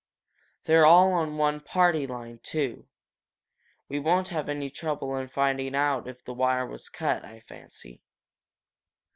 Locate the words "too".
2.41-2.87